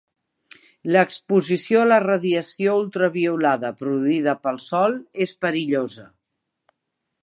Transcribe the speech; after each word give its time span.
L'exposició 0.95 1.81
a 1.83 1.89
la 1.91 1.99
radiació 2.05 2.75
ultraviolada, 2.81 3.73
produïda 3.83 4.37
pel 4.47 4.61
sol, 4.71 5.01
és 5.27 5.39
perillosa. 5.45 6.13